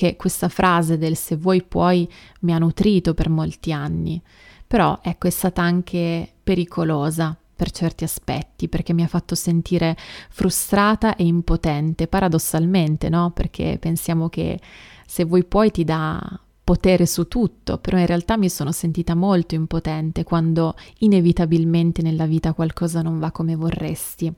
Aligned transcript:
perché 0.00 0.16
questa 0.16 0.48
frase 0.48 0.96
del 0.96 1.14
se 1.14 1.36
vuoi 1.36 1.62
puoi 1.62 2.08
mi 2.40 2.54
ha 2.54 2.58
nutrito 2.58 3.12
per 3.12 3.28
molti 3.28 3.70
anni, 3.70 4.20
però 4.66 4.98
ecco 5.02 5.26
è 5.26 5.30
stata 5.30 5.60
anche 5.60 6.26
pericolosa 6.42 7.36
per 7.54 7.70
certi 7.70 8.04
aspetti, 8.04 8.68
perché 8.68 8.94
mi 8.94 9.02
ha 9.02 9.06
fatto 9.06 9.34
sentire 9.34 9.94
frustrata 10.30 11.16
e 11.16 11.26
impotente, 11.26 12.06
paradossalmente, 12.06 13.10
no? 13.10 13.32
Perché 13.32 13.76
pensiamo 13.78 14.30
che 14.30 14.58
se 15.06 15.24
vuoi 15.24 15.44
puoi 15.44 15.70
ti 15.70 15.84
dà 15.84 16.40
potere 16.64 17.04
su 17.04 17.28
tutto, 17.28 17.76
però 17.76 17.98
in 17.98 18.06
realtà 18.06 18.38
mi 18.38 18.48
sono 18.48 18.72
sentita 18.72 19.14
molto 19.14 19.54
impotente 19.54 20.24
quando 20.24 20.76
inevitabilmente 21.00 22.00
nella 22.00 22.24
vita 22.24 22.54
qualcosa 22.54 23.02
non 23.02 23.18
va 23.18 23.30
come 23.30 23.54
vorresti. 23.54 24.32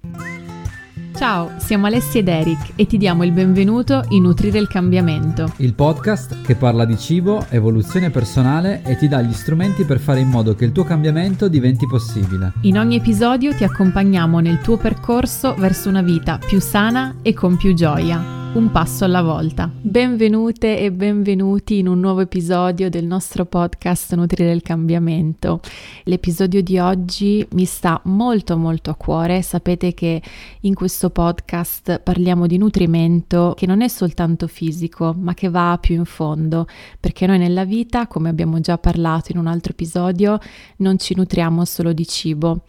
Ciao, 1.16 1.52
siamo 1.58 1.86
Alessia 1.86 2.20
ed 2.20 2.28
Eric 2.28 2.72
e 2.76 2.86
ti 2.86 2.98
diamo 2.98 3.24
il 3.24 3.32
benvenuto 3.32 4.04
in 4.08 4.22
Nutrire 4.22 4.58
il 4.58 4.68
Cambiamento. 4.68 5.52
Il 5.58 5.74
podcast 5.74 6.42
che 6.42 6.54
parla 6.54 6.84
di 6.84 6.98
cibo, 6.98 7.46
evoluzione 7.48 8.10
personale 8.10 8.82
e 8.84 8.96
ti 8.96 9.08
dà 9.08 9.22
gli 9.22 9.32
strumenti 9.32 9.84
per 9.84 10.00
fare 10.00 10.20
in 10.20 10.28
modo 10.28 10.54
che 10.54 10.64
il 10.64 10.72
tuo 10.72 10.84
cambiamento 10.84 11.48
diventi 11.48 11.86
possibile. 11.86 12.52
In 12.62 12.78
ogni 12.78 12.96
episodio 12.96 13.54
ti 13.54 13.64
accompagniamo 13.64 14.40
nel 14.40 14.60
tuo 14.60 14.76
percorso 14.76 15.54
verso 15.54 15.88
una 15.88 16.02
vita 16.02 16.38
più 16.38 16.60
sana 16.60 17.16
e 17.22 17.32
con 17.32 17.56
più 17.56 17.72
gioia 17.74 18.40
un 18.54 18.70
passo 18.70 19.06
alla 19.06 19.22
volta. 19.22 19.70
Benvenute 19.80 20.78
e 20.78 20.92
benvenuti 20.92 21.78
in 21.78 21.88
un 21.88 21.98
nuovo 22.00 22.20
episodio 22.20 22.90
del 22.90 23.06
nostro 23.06 23.46
podcast 23.46 24.14
Nutrire 24.14 24.52
il 24.52 24.60
Cambiamento. 24.60 25.60
L'episodio 26.04 26.62
di 26.62 26.78
oggi 26.78 27.46
mi 27.52 27.64
sta 27.64 27.98
molto 28.04 28.58
molto 28.58 28.90
a 28.90 28.94
cuore. 28.94 29.40
Sapete 29.40 29.94
che 29.94 30.20
in 30.60 30.74
questo 30.74 31.08
podcast 31.08 32.00
parliamo 32.00 32.46
di 32.46 32.58
nutrimento 32.58 33.54
che 33.56 33.64
non 33.64 33.80
è 33.80 33.88
soltanto 33.88 34.46
fisico, 34.48 35.14
ma 35.18 35.32
che 35.32 35.48
va 35.48 35.78
più 35.80 35.94
in 35.94 36.04
fondo, 36.04 36.66
perché 37.00 37.26
noi 37.26 37.38
nella 37.38 37.64
vita, 37.64 38.06
come 38.06 38.28
abbiamo 38.28 38.60
già 38.60 38.76
parlato 38.76 39.32
in 39.32 39.38
un 39.38 39.46
altro 39.46 39.72
episodio, 39.72 40.38
non 40.78 40.98
ci 40.98 41.14
nutriamo 41.14 41.64
solo 41.64 41.94
di 41.94 42.06
cibo 42.06 42.64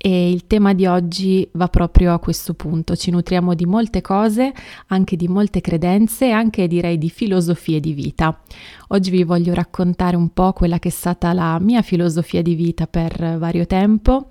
e 0.00 0.30
il 0.30 0.46
tema 0.46 0.74
di 0.74 0.86
oggi 0.86 1.46
va 1.52 1.68
proprio 1.68 2.14
a 2.14 2.20
questo 2.20 2.54
punto, 2.54 2.94
ci 2.94 3.10
nutriamo 3.10 3.54
di 3.54 3.66
molte 3.66 4.00
cose, 4.00 4.52
anche 4.86 5.16
di 5.16 5.26
molte 5.26 5.60
credenze 5.60 6.30
anche 6.30 6.68
direi 6.68 6.98
di 6.98 7.10
filosofie 7.10 7.80
di 7.80 7.92
vita. 7.92 8.40
Oggi 8.88 9.10
vi 9.10 9.24
voglio 9.24 9.52
raccontare 9.54 10.16
un 10.16 10.32
po' 10.32 10.52
quella 10.52 10.78
che 10.78 10.88
è 10.88 10.92
stata 10.92 11.32
la 11.32 11.58
mia 11.58 11.82
filosofia 11.82 12.42
di 12.42 12.54
vita 12.54 12.86
per 12.86 13.36
vario 13.38 13.66
tempo, 13.66 14.28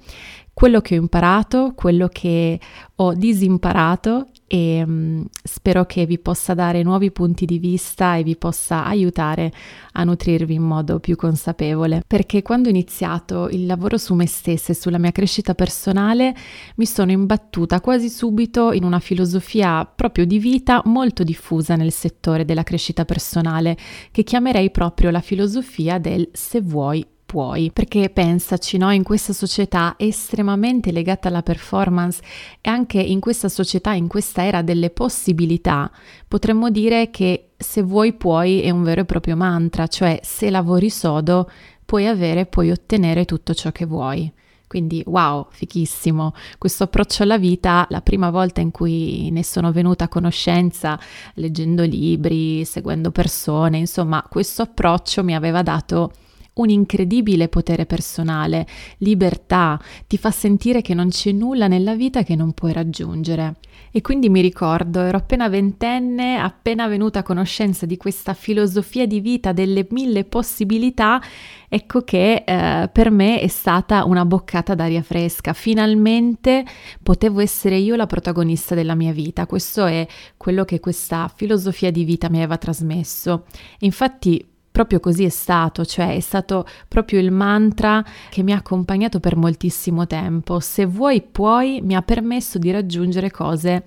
quello 0.58 0.81
che 0.81 0.97
ho 0.97 1.02
imparato, 1.02 1.73
quello 1.75 2.08
che 2.11 2.59
ho 2.95 3.13
disimparato 3.13 4.30
e 4.47 4.83
um, 4.83 5.23
spero 5.44 5.86
che 5.86 6.08
vi 6.08 6.17
possa 6.17 6.55
dare 6.55 6.81
nuovi 6.81 7.11
punti 7.11 7.45
di 7.45 7.59
vista 7.59 8.16
e 8.16 8.23
vi 8.23 8.36
possa 8.36 8.83
aiutare 8.83 9.52
a 9.91 10.03
nutrirvi 10.03 10.55
in 10.55 10.64
modo 10.64 10.99
più 10.99 11.16
consapevole. 11.16 12.02
Perché 12.08 12.41
quando 12.41 12.69
ho 12.69 12.72
iniziato 12.72 13.49
il 13.49 13.67
lavoro 13.67 13.99
su 13.99 14.16
me 14.16 14.25
stessa 14.25 14.72
e 14.72 14.75
sulla 14.75 14.97
mia 14.97 15.11
crescita 15.11 15.53
personale 15.53 16.36
mi 16.77 16.88
sono 16.88 17.11
imbattuta 17.11 17.80
quasi 17.80 18.09
subito 18.09 18.71
in 18.71 18.83
una 18.83 18.97
filosofia 18.97 19.86
proprio 19.86 20.25
di 20.25 20.39
vita 20.39 20.81
molto 20.86 21.23
diffusa 21.23 21.75
nel 21.75 21.92
settore 21.92 22.45
della 22.45 22.64
crescita 22.64 23.05
personale 23.05 23.77
che 24.09 24.23
chiamerei 24.23 24.71
proprio 24.71 25.11
la 25.11 25.21
filosofia 25.21 25.99
del 25.99 26.27
se 26.33 26.61
vuoi 26.61 27.05
puoi, 27.28 27.72
perché 27.72 28.09
pensaci, 28.09 28.78
no? 28.78 28.89
in 28.92 29.03
questa 29.03 29.33
società 29.33 29.95
estremamente 29.97 30.92
legata 30.92 31.28
alla 31.28 31.44
performance 31.44 32.22
e 32.61 32.70
anche 32.70 33.00
in 33.00 33.20
questa 33.20 33.50
società, 33.50 33.92
in 33.92 34.08
questa 34.08 34.45
era 34.45 34.61
delle 34.64 34.89
possibilità, 34.89 35.92
potremmo 36.28 36.72
dire 36.72 37.11
che 37.11 37.50
se 37.58 37.83
vuoi 37.83 38.14
puoi 38.14 38.61
è 38.61 38.70
un 38.70 38.81
vero 38.81 39.02
e 39.02 39.05
proprio 39.05 39.36
mantra, 39.36 39.88
cioè 39.88 40.20
se 40.23 40.50
lavori 40.50 40.89
sodo 40.89 41.52
puoi 41.86 42.08
avere, 42.08 42.45
puoi 42.45 42.72
ottenere 42.72 43.25
tutto 43.25 43.53
ciò 43.53 43.72
che 43.72 43.86
vuoi. 43.86 44.31
Quindi 44.66 45.02
wow, 45.05 45.48
fichissimo. 45.50 46.33
Questo 46.58 46.83
approccio 46.83 47.23
alla 47.23 47.37
vita, 47.37 47.87
la 47.89 48.02
prima 48.02 48.30
volta 48.30 48.60
in 48.60 48.71
cui 48.71 49.30
ne 49.32 49.43
sono 49.43 49.71
venuta 49.71 50.05
a 50.05 50.10
conoscenza, 50.10 50.99
leggendo 51.36 51.83
libri, 51.83 52.66
seguendo 52.66 53.11
persone, 53.11 53.77
insomma, 53.77 54.26
questo 54.30 54.64
approccio 54.64 55.23
mi 55.23 55.36
aveva 55.36 55.61
dato 55.61 56.11
un 56.57 56.69
incredibile 56.69 57.47
potere 57.47 57.85
personale, 57.85 58.67
libertà, 58.99 59.79
ti 60.07 60.17
fa 60.17 60.31
sentire 60.31 60.81
che 60.81 60.93
non 60.93 61.09
c'è 61.09 61.31
nulla 61.31 61.67
nella 61.67 61.95
vita 61.95 62.23
che 62.23 62.35
non 62.35 62.53
puoi 62.53 62.73
raggiungere. 62.73 63.55
E 63.91 64.01
quindi 64.01 64.29
mi 64.29 64.41
ricordo, 64.41 64.99
ero 64.99 65.17
appena 65.17 65.49
ventenne, 65.49 66.37
appena 66.37 66.87
venuta 66.87 67.19
a 67.19 67.23
conoscenza 67.23 67.85
di 67.85 67.97
questa 67.97 68.33
filosofia 68.33 69.07
di 69.07 69.19
vita 69.19 69.53
delle 69.53 69.87
mille 69.89 70.23
possibilità, 70.23 71.21
ecco 71.69 72.01
che 72.01 72.43
eh, 72.45 72.89
per 72.91 73.09
me 73.09 73.39
è 73.39 73.47
stata 73.47 74.03
una 74.05 74.25
boccata 74.25 74.75
d'aria 74.75 75.01
fresca. 75.01 75.53
Finalmente 75.53 76.65
potevo 77.01 77.39
essere 77.39 77.77
io 77.77 77.95
la 77.95 78.07
protagonista 78.07 78.75
della 78.75 78.95
mia 78.95 79.13
vita. 79.13 79.45
Questo 79.45 79.85
è 79.85 80.05
quello 80.35 80.65
che 80.65 80.79
questa 80.79 81.31
filosofia 81.33 81.89
di 81.89 82.03
vita 82.03 82.29
mi 82.29 82.37
aveva 82.37 82.57
trasmesso. 82.57 83.45
Infatti 83.79 84.45
proprio 84.77 84.99
così 84.99 85.23
è 85.23 85.30
stato, 85.30 85.86
cioè 85.86 86.15
è 86.15 86.20
stato 86.20 86.64
proprio 86.88 87.20
il 87.20 87.32
mantra 87.32 88.05
che 88.30 88.43
mi 88.43 88.54
ha 88.54 88.58
accompagnato 88.58 89.20
per 89.20 89.36
moltissimo 89.36 90.05
tempo. 90.05 90.60
Se 90.60 90.86
vuoi 90.86 91.23
puoi 91.23 91.82
mi 91.82 91.95
ha 91.95 92.04
permesso 92.04 92.60
di 92.60 92.70
raggiungere 92.70 93.32
cose 93.32 93.86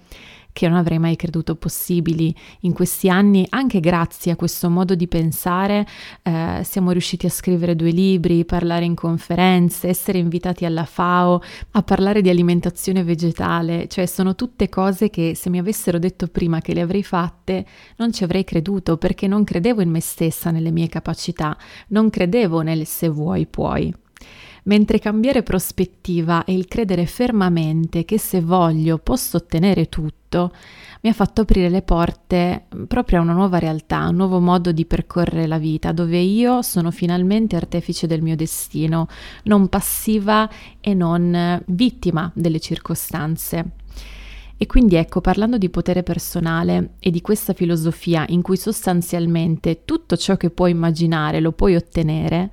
che 0.53 0.69
non 0.69 0.77
avrei 0.77 0.99
mai 0.99 1.17
creduto 1.17 1.57
possibili 1.57 2.35
in 2.61 2.73
questi 2.73 3.09
anni, 3.09 3.47
anche 3.49 3.81
grazie 3.81 4.33
a 4.33 4.37
questo 4.37 4.69
modo 4.71 4.95
di 4.95 5.09
pensare 5.09 5.87
eh, 6.23 6.63
siamo 6.65 6.91
riusciti 6.91 7.27
a 7.27 7.31
scrivere 7.31 7.77
due 7.77 7.91
libri, 7.91 8.45
parlare 8.45 8.85
in 8.85 8.95
conferenze, 8.95 9.89
essere 9.89 10.19
invitati 10.19 10.65
alla 10.65 10.85
FAO, 10.85 11.41
a 11.73 11.83
parlare 11.83 12.21
di 12.21 12.29
alimentazione 12.29 13.03
vegetale, 13.05 13.87
cioè 13.89 14.07
sono 14.07 14.35
tutte 14.35 14.69
cose 14.69 15.11
che 15.11 15.35
se 15.35 15.51
mi 15.51 15.59
avessero 15.59 15.99
detto 15.99 16.29
prima 16.29 16.61
che 16.61 16.75
le 16.75 16.81
avrei 16.81 17.03
fatte 17.03 17.67
non 17.97 18.13
ci 18.13 18.25
avrei 18.25 18.45
creduto 18.45 18.97
perché 18.97 19.27
non 19.27 19.45
credevo 19.45 19.81
in 19.81 19.91
me 19.91 20.01
stessa, 20.01 20.51
nelle 20.51 20.71
mie 20.71 20.89
capacità, 20.89 21.57
non 21.89 22.11
credevo 22.11 22.61
nel 22.63 22.87
se 22.87 23.09
vuoi 23.09 23.47
puoi 23.47 23.95
mentre 24.65 24.99
cambiare 24.99 25.43
prospettiva 25.43 26.45
e 26.45 26.53
il 26.53 26.67
credere 26.67 27.07
fermamente 27.07 28.05
che 28.05 28.19
se 28.19 28.41
voglio 28.41 28.99
posso 28.99 29.39
ottenere 29.39 29.89
tutto, 29.89 30.53
mi 31.03 31.09
ha 31.09 31.15
fatto 31.15 31.41
aprire 31.43 31.71
le 31.71 31.83
porte 31.83 32.67
proprio 32.87 33.19
a 33.19 33.23
una 33.23 33.33
nuova 33.33 33.59
realtà, 33.59 34.07
un 34.09 34.17
nuovo 34.17 34.39
modo 34.39 34.71
di 34.71 34.85
percorrere 34.85 35.47
la 35.47 35.59
vita, 35.59 35.93
dove 35.93 36.19
io 36.19 36.63
sono 36.63 36.91
finalmente 36.91 37.57
artefice 37.57 38.07
del 38.07 38.23
mio 38.23 38.37
destino, 38.37 39.09
non 39.45 39.69
passiva 39.69 40.49
e 40.81 40.95
non 40.95 41.63
vittima 41.67 42.31
delle 42.35 42.61
circostanze. 42.61 43.71
E 44.63 44.67
quindi 44.67 44.97
ecco, 44.97 45.23
parlando 45.23 45.57
di 45.57 45.71
potere 45.71 46.03
personale 46.03 46.91
e 46.99 47.11
di 47.11 47.23
questa 47.23 47.55
filosofia 47.55 48.27
in 48.29 48.43
cui 48.43 48.59
sostanzialmente 48.59 49.87
tutto 49.87 50.19
ciò 50.19 50.37
che 50.37 50.51
puoi 50.51 50.73
immaginare 50.73 51.41
lo 51.41 51.53
puoi 51.53 51.77
ottenere, 51.77 52.51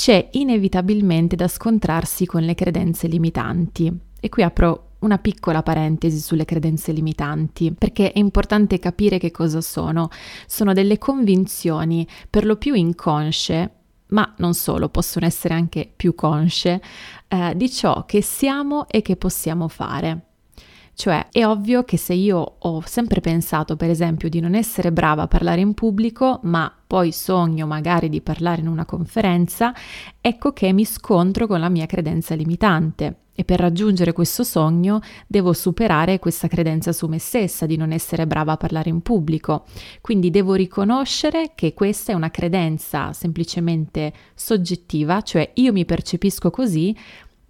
c'è 0.00 0.30
inevitabilmente 0.30 1.36
da 1.36 1.46
scontrarsi 1.46 2.24
con 2.24 2.40
le 2.40 2.54
credenze 2.54 3.06
limitanti. 3.06 3.94
E 4.18 4.30
qui 4.30 4.42
apro 4.42 4.92
una 5.00 5.18
piccola 5.18 5.62
parentesi 5.62 6.18
sulle 6.20 6.46
credenze 6.46 6.90
limitanti, 6.92 7.74
perché 7.76 8.10
è 8.10 8.18
importante 8.18 8.78
capire 8.78 9.18
che 9.18 9.30
cosa 9.30 9.60
sono. 9.60 10.08
Sono 10.46 10.72
delle 10.72 10.96
convinzioni 10.96 12.08
per 12.30 12.46
lo 12.46 12.56
più 12.56 12.72
inconsce, 12.72 13.70
ma 14.06 14.32
non 14.38 14.54
solo, 14.54 14.88
possono 14.88 15.26
essere 15.26 15.52
anche 15.52 15.92
più 15.94 16.14
consce, 16.14 16.80
eh, 17.28 17.52
di 17.54 17.70
ciò 17.70 18.06
che 18.06 18.22
siamo 18.22 18.88
e 18.88 19.02
che 19.02 19.16
possiamo 19.16 19.68
fare. 19.68 20.29
Cioè 20.94 21.28
è 21.30 21.46
ovvio 21.46 21.84
che 21.84 21.96
se 21.96 22.12
io 22.12 22.56
ho 22.58 22.82
sempre 22.84 23.20
pensato, 23.20 23.76
per 23.76 23.88
esempio, 23.90 24.28
di 24.28 24.40
non 24.40 24.54
essere 24.54 24.92
brava 24.92 25.22
a 25.22 25.28
parlare 25.28 25.60
in 25.60 25.74
pubblico, 25.74 26.40
ma 26.42 26.72
poi 26.86 27.12
sogno 27.12 27.66
magari 27.66 28.08
di 28.08 28.20
parlare 28.20 28.60
in 28.60 28.68
una 28.68 28.84
conferenza, 28.84 29.72
ecco 30.20 30.52
che 30.52 30.72
mi 30.72 30.84
scontro 30.84 31.46
con 31.46 31.60
la 31.60 31.68
mia 31.68 31.86
credenza 31.86 32.34
limitante. 32.34 33.16
E 33.40 33.44
per 33.44 33.58
raggiungere 33.58 34.12
questo 34.12 34.44
sogno 34.44 35.00
devo 35.26 35.54
superare 35.54 36.18
questa 36.18 36.46
credenza 36.46 36.92
su 36.92 37.06
me 37.06 37.18
stessa 37.18 37.64
di 37.64 37.78
non 37.78 37.90
essere 37.90 38.26
brava 38.26 38.52
a 38.52 38.56
parlare 38.58 38.90
in 38.90 39.00
pubblico. 39.00 39.64
Quindi 40.02 40.28
devo 40.28 40.52
riconoscere 40.52 41.52
che 41.54 41.72
questa 41.72 42.12
è 42.12 42.14
una 42.14 42.30
credenza 42.30 43.14
semplicemente 43.14 44.12
soggettiva, 44.34 45.22
cioè 45.22 45.52
io 45.54 45.72
mi 45.72 45.86
percepisco 45.86 46.50
così, 46.50 46.94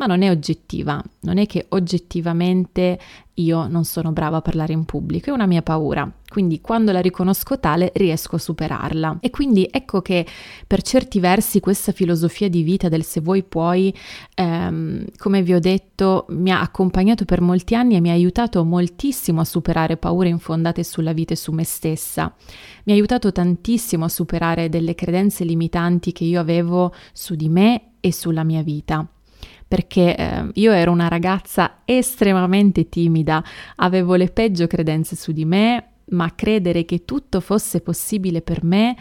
ma 0.00 0.06
non 0.06 0.23
è 0.23 0.31
oggettiva, 0.31 1.02
non 1.20 1.37
è 1.37 1.44
che 1.44 1.67
oggettivamente 1.69 2.99
io 3.35 3.69
non 3.69 3.85
sono 3.85 4.12
brava 4.12 4.38
a 4.38 4.41
parlare 4.41 4.73
in 4.73 4.87
pubblico, 4.87 5.29
è 5.29 5.32
una 5.32 5.44
mia 5.44 5.61
paura. 5.61 6.11
quindi 6.31 6.61
quando 6.61 6.93
la 6.93 7.00
riconosco 7.00 7.58
tale 7.58 7.91
riesco 7.94 8.37
a 8.37 8.38
superarla. 8.38 9.19
E 9.20 9.31
quindi 9.31 9.69
ecco 9.70 10.00
che 10.00 10.25
per 10.67 10.81
certi 10.81 11.19
versi 11.19 11.61
questa 11.61 11.91
filosofia 11.93 12.49
di 12.49 12.62
vita 12.62 12.88
del 12.88 13.02
se 13.02 13.20
vuoi 13.20 13.43
puoi, 13.43 13.93
ehm, 14.35 15.05
come 15.19 15.43
vi 15.43 15.52
ho 15.52 15.58
detto, 15.58 16.26
mi 16.31 16.50
ha 16.50 16.61
accompagnato 16.61 17.25
per 17.25 17.41
molti 17.41 17.75
anni 17.75 17.96
e 17.96 18.00
mi 18.00 18.11
ha 18.11 18.14
aiutato 18.14 18.64
moltissimo 18.64 19.41
a 19.41 19.44
superare 19.44 19.96
paure 19.96 20.29
infondate 20.29 20.82
sulla 20.85 21.12
vita 21.12 21.35
e 21.35 21.37
su 21.37 21.53
me 21.53 21.64
stessa. 21.64 22.32
Mi 22.85 22.93
ha 22.93 22.94
aiutato 22.94 23.32
tantissimo 23.32 24.05
a 24.05 24.08
superare 24.08 24.69
delle 24.69 24.94
credenze 24.94 25.44
limitanti 25.44 26.12
che 26.12 26.25
io 26.25 26.41
avevo 26.41 26.94
su 27.12 27.35
di 27.35 27.49
me 27.49 27.82
e 28.00 28.12
sulla 28.12 28.44
mia 28.44 28.62
vita 28.62 29.06
perché 29.70 30.17
eh, 30.17 30.50
io 30.55 30.72
ero 30.72 30.90
una 30.90 31.06
ragazza 31.06 31.82
estremamente 31.84 32.88
timida, 32.88 33.40
avevo 33.76 34.17
le 34.17 34.26
peggio 34.26 34.67
credenze 34.67 35.14
su 35.14 35.31
di 35.31 35.44
me, 35.44 35.90
ma 36.06 36.34
credere 36.34 36.84
che 36.84 37.05
tutto 37.05 37.38
fosse 37.38 37.81
possibile 37.81 38.43
per 38.43 38.64
me 38.64 38.96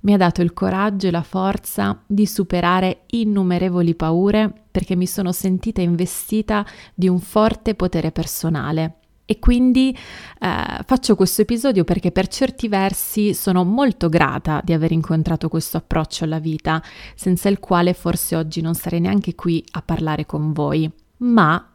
mi 0.00 0.12
ha 0.12 0.16
dato 0.16 0.42
il 0.42 0.52
coraggio 0.54 1.06
e 1.06 1.12
la 1.12 1.22
forza 1.22 2.02
di 2.04 2.26
superare 2.26 3.02
innumerevoli 3.06 3.94
paure 3.94 4.52
perché 4.72 4.96
mi 4.96 5.06
sono 5.06 5.30
sentita 5.30 5.82
investita 5.82 6.66
di 6.94 7.06
un 7.06 7.20
forte 7.20 7.76
potere 7.76 8.10
personale. 8.10 8.97
E 9.30 9.38
quindi 9.40 9.94
eh, 10.40 10.82
faccio 10.86 11.14
questo 11.14 11.42
episodio 11.42 11.84
perché 11.84 12.12
per 12.12 12.28
certi 12.28 12.66
versi 12.66 13.34
sono 13.34 13.62
molto 13.62 14.08
grata 14.08 14.62
di 14.64 14.72
aver 14.72 14.90
incontrato 14.90 15.50
questo 15.50 15.76
approccio 15.76 16.24
alla 16.24 16.38
vita, 16.38 16.82
senza 17.14 17.50
il 17.50 17.58
quale 17.58 17.92
forse 17.92 18.36
oggi 18.36 18.62
non 18.62 18.72
sarei 18.72 19.00
neanche 19.00 19.34
qui 19.34 19.62
a 19.72 19.82
parlare 19.82 20.24
con 20.24 20.54
voi. 20.54 20.90
Ma 21.18 21.72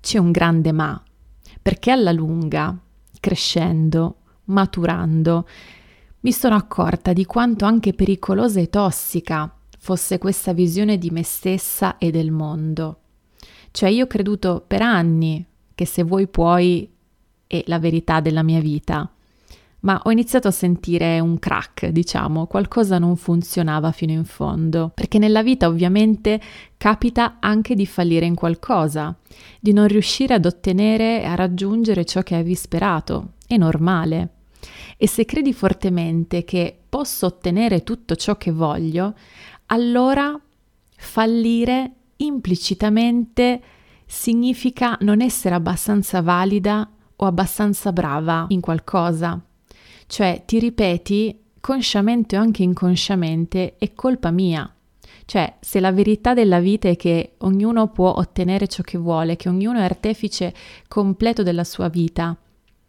c'è 0.00 0.18
un 0.18 0.32
grande 0.32 0.72
ma, 0.72 1.00
perché 1.62 1.92
alla 1.92 2.10
lunga 2.10 2.76
crescendo, 3.20 4.16
maturando, 4.46 5.46
mi 6.22 6.32
sono 6.32 6.56
accorta 6.56 7.12
di 7.12 7.24
quanto 7.24 7.66
anche 7.66 7.92
pericolosa 7.92 8.58
e 8.58 8.68
tossica 8.68 9.48
fosse 9.78 10.18
questa 10.18 10.52
visione 10.52 10.98
di 10.98 11.10
me 11.10 11.22
stessa 11.22 11.98
e 11.98 12.10
del 12.10 12.32
mondo. 12.32 12.98
Cioè 13.70 13.90
io 13.90 14.06
ho 14.06 14.08
creduto 14.08 14.64
per 14.66 14.82
anni 14.82 15.46
che 15.74 15.86
se 15.86 16.02
vuoi 16.02 16.26
puoi 16.26 16.88
è 17.46 17.62
la 17.66 17.78
verità 17.78 18.20
della 18.20 18.42
mia 18.42 18.60
vita, 18.60 19.08
ma 19.84 20.00
ho 20.02 20.10
iniziato 20.10 20.48
a 20.48 20.50
sentire 20.50 21.20
un 21.20 21.38
crack, 21.38 21.88
diciamo, 21.88 22.46
qualcosa 22.46 22.98
non 22.98 23.16
funzionava 23.16 23.92
fino 23.92 24.12
in 24.12 24.24
fondo, 24.24 24.90
perché 24.94 25.18
nella 25.18 25.42
vita 25.42 25.68
ovviamente 25.68 26.40
capita 26.78 27.36
anche 27.38 27.74
di 27.74 27.84
fallire 27.84 28.24
in 28.24 28.34
qualcosa, 28.34 29.14
di 29.60 29.72
non 29.72 29.86
riuscire 29.86 30.34
ad 30.34 30.46
ottenere 30.46 31.20
e 31.20 31.26
a 31.26 31.34
raggiungere 31.34 32.06
ciò 32.06 32.22
che 32.22 32.34
avevi 32.34 32.54
sperato, 32.54 33.32
è 33.46 33.58
normale. 33.58 34.30
E 34.96 35.06
se 35.06 35.26
credi 35.26 35.52
fortemente 35.52 36.44
che 36.44 36.74
posso 36.88 37.26
ottenere 37.26 37.82
tutto 37.82 38.16
ciò 38.16 38.38
che 38.38 38.52
voglio, 38.52 39.14
allora 39.66 40.38
fallire 40.96 41.92
implicitamente 42.16 43.60
significa 44.14 44.96
non 45.00 45.20
essere 45.20 45.56
abbastanza 45.56 46.22
valida 46.22 46.88
o 47.16 47.26
abbastanza 47.26 47.92
brava 47.92 48.46
in 48.48 48.60
qualcosa. 48.60 49.38
Cioè 50.06 50.44
ti 50.46 50.60
ripeti 50.60 51.40
consciamente 51.60 52.38
o 52.38 52.40
anche 52.40 52.62
inconsciamente 52.62 53.74
è 53.76 53.92
colpa 53.92 54.30
mia. 54.30 54.72
Cioè, 55.26 55.56
se 55.60 55.80
la 55.80 55.90
verità 55.90 56.32
della 56.32 56.60
vita 56.60 56.88
è 56.88 56.96
che 56.96 57.34
ognuno 57.38 57.88
può 57.88 58.12
ottenere 58.16 58.68
ciò 58.68 58.82
che 58.82 58.98
vuole, 58.98 59.36
che 59.36 59.48
ognuno 59.48 59.78
è 59.78 59.82
artefice 59.82 60.54
completo 60.86 61.42
della 61.42 61.64
sua 61.64 61.88
vita, 61.88 62.36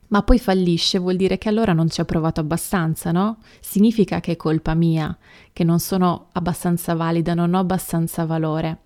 ma 0.09 0.21
poi 0.21 0.37
fallisce, 0.37 0.99
vuol 0.99 1.15
dire 1.15 1.37
che 1.39 1.49
allora 1.49 1.73
non 1.73 1.89
ci 1.89 2.01
ha 2.01 2.05
provato 2.05 2.39
abbastanza, 2.39 3.11
no? 3.11 3.37
Significa 3.61 4.19
che 4.19 4.33
è 4.33 4.35
colpa 4.35 4.75
mia, 4.75 5.17
che 5.51 5.63
non 5.63 5.79
sono 5.79 6.27
abbastanza 6.33 6.93
valida, 6.93 7.33
non 7.33 7.53
ho 7.53 7.59
abbastanza 7.59 8.25
valore. 8.25 8.81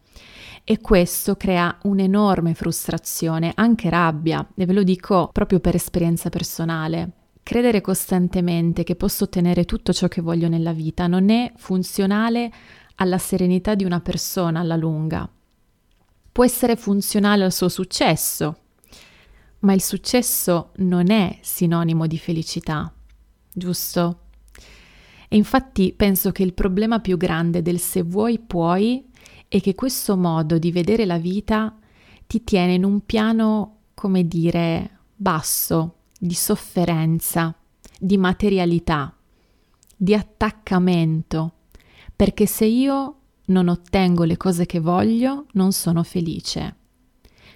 E 0.71 0.81
questo 0.81 1.35
crea 1.35 1.79
un'enorme 1.81 2.53
frustrazione, 2.53 3.53
anche 3.55 3.89
rabbia, 3.89 4.47
e 4.53 4.67
ve 4.67 4.73
lo 4.73 4.83
dico 4.83 5.31
proprio 5.33 5.59
per 5.59 5.73
esperienza 5.73 6.29
personale. 6.29 7.13
Credere 7.41 7.81
costantemente 7.81 8.83
che 8.83 8.95
posso 8.95 9.23
ottenere 9.23 9.65
tutto 9.65 9.93
ciò 9.93 10.07
che 10.07 10.21
voglio 10.21 10.47
nella 10.47 10.71
vita 10.71 11.07
non 11.07 11.31
è 11.31 11.51
funzionale 11.55 12.51
alla 12.97 13.17
serenità 13.17 13.73
di 13.73 13.83
una 13.83 13.99
persona 13.99 14.59
alla 14.59 14.75
lunga. 14.75 15.27
Può 16.31 16.45
essere 16.45 16.75
funzionale 16.75 17.45
al 17.45 17.51
suo 17.51 17.67
successo, 17.67 18.57
ma 19.61 19.73
il 19.73 19.81
successo 19.81 20.69
non 20.75 21.09
è 21.09 21.35
sinonimo 21.41 22.05
di 22.05 22.19
felicità, 22.19 22.93
giusto? 23.51 24.19
E 25.27 25.35
infatti 25.35 25.93
penso 25.97 26.31
che 26.31 26.43
il 26.43 26.53
problema 26.53 26.99
più 26.99 27.17
grande 27.17 27.63
del 27.63 27.79
se 27.79 28.03
vuoi 28.03 28.37
puoi 28.37 29.08
è 29.49 29.59
che 29.59 29.73
questo 29.73 30.15
modo 30.15 30.59
di 30.59 30.71
vedere 30.71 31.05
la 31.05 31.17
vita 31.17 31.75
ti 32.27 32.43
tiene 32.43 32.75
in 32.75 32.85
un 32.85 33.03
piano, 33.03 33.77
come 33.95 34.27
dire, 34.27 34.99
basso, 35.15 35.95
di 36.19 36.35
sofferenza, 36.35 37.55
di 37.99 38.17
materialità, 38.17 39.13
di 39.97 40.13
attaccamento, 40.13 41.53
perché 42.15 42.45
se 42.45 42.65
io 42.65 43.15
non 43.45 43.67
ottengo 43.67 44.23
le 44.23 44.37
cose 44.37 44.67
che 44.67 44.79
voglio, 44.79 45.47
non 45.53 45.71
sono 45.71 46.03
felice, 46.03 46.75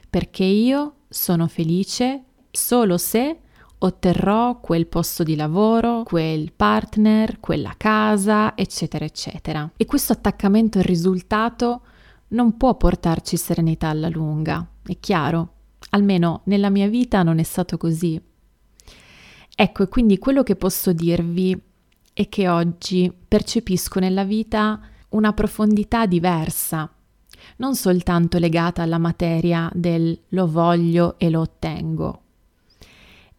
perché 0.10 0.44
io 0.44 0.96
sono 1.10 1.48
felice 1.48 2.24
solo 2.50 2.98
se 2.98 3.38
otterrò 3.86 4.60
quel 4.60 4.88
posto 4.88 5.24
di 5.24 5.36
lavoro, 5.36 6.04
quel 6.04 6.54
partner, 6.54 7.40
quella 7.40 7.74
casa, 7.76 8.56
eccetera, 8.56 9.04
eccetera. 9.04 9.70
E 9.76 9.86
questo 9.86 10.14
attaccamento 10.14 10.78
al 10.78 10.86
risultato 10.86 11.82
non 12.30 12.56
può 12.56 12.76
portarci 12.76 13.36
serenità 13.36 13.90
alla 13.90 14.10
lunga, 14.10 14.66
è 14.84 14.98
chiaro. 15.00 15.50
Almeno 15.90 16.42
nella 16.46 16.70
mia 16.70 16.88
vita 16.88 17.24
non 17.24 17.40
è 17.40 17.44
stato 17.44 17.78
così. 17.78 18.20
Ecco, 19.56 19.84
e 19.84 19.88
quindi 19.90 20.18
quello 20.18 20.44
che 20.44 20.56
posso 20.56 20.94
dirvi 20.94 21.62
è 22.14 22.30
che 22.30 22.48
oggi 22.48 23.12
percepisco 23.28 24.00
nella 24.00 24.24
vita 24.24 24.80
una 25.10 25.34
profondità 25.34 26.06
diversa, 26.06 26.90
non 27.58 27.76
soltanto 27.76 28.40
legata 28.40 28.82
alla 28.82 28.98
materia 28.98 29.70
del 29.74 30.18
lo 30.30 30.48
voglio 30.48 31.16
e 31.20 31.30
lo 31.30 31.42
ottengo. 31.42 32.23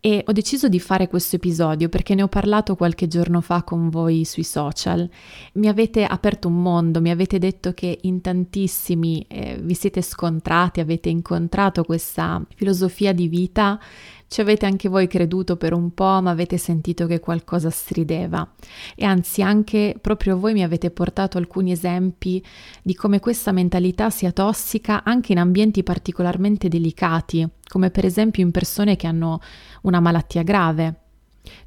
E 0.06 0.22
ho 0.26 0.32
deciso 0.32 0.68
di 0.68 0.80
fare 0.80 1.08
questo 1.08 1.36
episodio 1.36 1.88
perché 1.88 2.14
ne 2.14 2.22
ho 2.22 2.28
parlato 2.28 2.76
qualche 2.76 3.06
giorno 3.06 3.40
fa 3.40 3.62
con 3.62 3.88
voi 3.88 4.26
sui 4.26 4.42
social. 4.42 5.08
Mi 5.54 5.66
avete 5.66 6.04
aperto 6.04 6.48
un 6.48 6.60
mondo, 6.60 7.00
mi 7.00 7.08
avete 7.08 7.38
detto 7.38 7.72
che 7.72 8.00
in 8.02 8.20
tantissimi 8.20 9.24
eh, 9.26 9.58
vi 9.62 9.72
siete 9.72 10.02
scontrati, 10.02 10.80
avete 10.80 11.08
incontrato 11.08 11.84
questa 11.84 12.44
filosofia 12.54 13.14
di 13.14 13.28
vita 13.28 13.80
ci 14.34 14.40
avete 14.40 14.66
anche 14.66 14.88
voi 14.88 15.06
creduto 15.06 15.56
per 15.56 15.72
un 15.72 15.94
po', 15.94 16.20
ma 16.20 16.30
avete 16.30 16.58
sentito 16.58 17.06
che 17.06 17.20
qualcosa 17.20 17.70
strideva. 17.70 18.44
E 18.96 19.04
anzi, 19.04 19.42
anche 19.42 19.94
proprio 20.00 20.36
voi 20.36 20.54
mi 20.54 20.64
avete 20.64 20.90
portato 20.90 21.38
alcuni 21.38 21.70
esempi 21.70 22.44
di 22.82 22.96
come 22.96 23.20
questa 23.20 23.52
mentalità 23.52 24.10
sia 24.10 24.32
tossica 24.32 25.04
anche 25.04 25.30
in 25.30 25.38
ambienti 25.38 25.84
particolarmente 25.84 26.66
delicati, 26.66 27.48
come 27.68 27.92
per 27.92 28.04
esempio 28.06 28.42
in 28.42 28.50
persone 28.50 28.96
che 28.96 29.06
hanno 29.06 29.40
una 29.82 30.00
malattia 30.00 30.42
grave. 30.42 31.02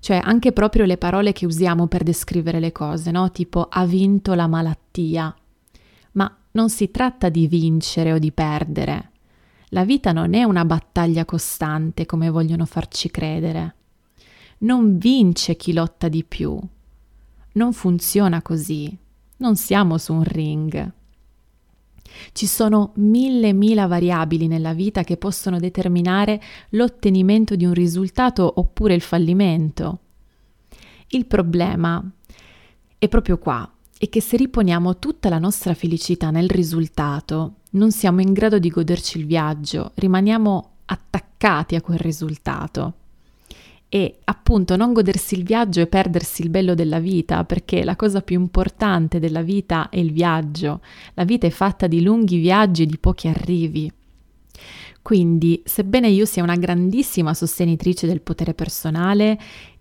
Cioè 0.02 0.20
anche 0.22 0.52
proprio 0.52 0.84
le 0.84 0.98
parole 0.98 1.32
che 1.32 1.46
usiamo 1.46 1.88
per 1.88 2.04
descrivere 2.04 2.60
le 2.60 2.74
cose, 2.74 3.12
no? 3.12 3.32
Tipo 3.32 3.70
ha 3.70 3.86
vinto 3.86 4.34
la 4.34 4.48
malattia. 4.48 5.34
Ma 6.12 6.38
non 6.52 6.70
si 6.70 6.92
tratta 6.92 7.30
di 7.30 7.48
vincere 7.48 8.12
o 8.12 8.18
di 8.18 8.34
perdere, 8.34 9.12
la 9.72 9.84
vita 9.84 10.14
non 10.14 10.34
è 10.34 10.44
una 10.44 10.64
battaglia 10.64 11.26
costante 11.26 12.06
come 12.06 12.30
vogliono 12.30 12.66
farci 12.66 13.12
credere. 13.12 13.76
Non 14.60 14.98
vince 14.98 15.58
chi 15.58 15.74
lotta 15.74 16.08
di 16.08 16.24
più. 16.24 16.58
Non 17.54 17.74
funziona 17.74 18.42
così. 18.42 18.96
Non 19.38 19.56
siamo 19.56 19.98
su 19.98 20.14
un 20.14 20.24
ring. 20.24 20.92
Ci 22.32 22.48
sono 22.48 22.92
mille 22.96 23.52
mila 23.52 23.88
variabili 23.88 24.48
nella 24.48 24.74
vita 24.74 25.04
che 25.04 25.18
possono 25.18 25.60
determinare 25.60 26.42
l'ottenimento 26.70 27.56
di 27.56 27.66
un 27.66 27.74
risultato 27.74 28.52
oppure 28.56 28.94
il 28.94 29.02
fallimento. 29.02 30.00
Il 31.10 31.26
problema 31.26 32.04
è 32.98 33.08
proprio 33.08 33.38
qua, 33.38 33.70
è 33.98 34.10
che 34.10 34.22
se 34.22 34.38
riponiamo 34.38 35.00
tutta 35.00 35.30
la 35.30 35.40
nostra 35.40 35.74
felicità 35.74 36.30
nel 36.30 36.50
risultato, 36.50 37.56
non 37.72 37.92
siamo 37.92 38.22
in 38.22 38.32
grado 38.32 38.60
di 38.60 38.70
goderci 38.70 39.18
il 39.18 39.26
viaggio, 39.26 39.92
rimaniamo 39.96 40.72
attaccati 40.86 41.76
a 41.76 41.82
quel 41.82 41.98
risultato. 41.98 42.94
E 43.90 44.20
appunto 44.26 44.76
non 44.76 44.92
godersi 44.92 45.36
il 45.36 45.44
viaggio 45.44 45.80
e 45.80 45.88
perdersi 45.88 46.42
il 46.42 46.50
bello 46.50 46.76
della 46.76 47.00
vita, 47.00 47.44
perché 47.46 47.84
la 47.84 47.96
cosa 47.96 48.22
più 48.22 48.40
importante 48.40 49.20
della 49.20 49.42
vita 49.42 49.90
è 49.90 49.98
il 49.98 50.12
viaggio. 50.12 50.82
La 51.14 51.24
vita 51.24 51.48
è 51.48 51.52
fatta 51.52 51.88
di 51.88 52.02
lunghi 52.02 52.38
viaggi 52.38 52.84
e 52.84 52.86
di 52.86 52.98
pochi 52.98 53.30
arrivi. 53.30 53.92
Quindi, 55.02 55.62
sebbene 55.64 56.10
io 56.10 56.26
sia 56.26 56.44
una 56.44 56.58
grandissima 56.58 57.34
sostenitrice 57.34 58.08
del 58.08 58.20
potere 58.20 58.54
personale 58.54 59.40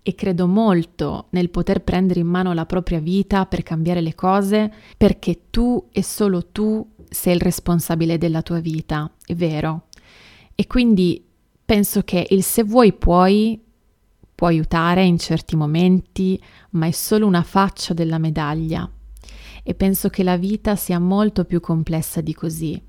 e 0.08 0.14
credo 0.14 0.46
molto 0.46 1.26
nel 1.30 1.50
poter 1.50 1.82
prendere 1.82 2.20
in 2.20 2.28
mano 2.28 2.52
la 2.52 2.64
propria 2.64 3.00
vita 3.00 3.44
per 3.44 3.64
cambiare 3.64 4.00
le 4.00 4.14
cose, 4.14 4.72
perché 4.96 5.48
tu 5.50 5.88
e 5.90 6.00
solo 6.04 6.46
tu 6.52 6.88
sei 7.10 7.34
il 7.34 7.40
responsabile 7.40 8.16
della 8.16 8.40
tua 8.40 8.60
vita, 8.60 9.10
è 9.24 9.34
vero. 9.34 9.86
E 10.54 10.68
quindi 10.68 11.26
penso 11.64 12.02
che 12.02 12.24
il 12.30 12.44
se 12.44 12.62
vuoi 12.62 12.92
puoi 12.92 13.60
può 14.32 14.46
aiutare 14.46 15.02
in 15.04 15.18
certi 15.18 15.56
momenti, 15.56 16.40
ma 16.70 16.86
è 16.86 16.92
solo 16.92 17.26
una 17.26 17.42
faccia 17.42 17.92
della 17.92 18.18
medaglia. 18.18 18.88
E 19.64 19.74
penso 19.74 20.08
che 20.08 20.22
la 20.22 20.36
vita 20.36 20.76
sia 20.76 21.00
molto 21.00 21.44
più 21.44 21.58
complessa 21.58 22.20
di 22.20 22.32
così. 22.32 22.80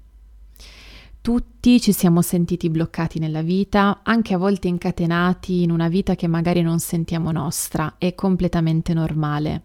Tutti 1.28 1.82
ci 1.82 1.92
siamo 1.92 2.22
sentiti 2.22 2.70
bloccati 2.70 3.20
nella 3.20 3.42
vita, 3.42 4.00
anche 4.04 4.34
a 4.34 4.38
volte 4.38 4.70
incatenati 4.70 5.62
in 5.62 5.72
una 5.72 5.90
vita 5.90 6.16
che 6.16 6.26
magari 6.26 6.62
non 6.62 6.80
sentiamo 6.80 7.34
nostra, 7.34 7.96
è 7.98 8.16
completamente 8.16 8.94
normale, 8.94 9.64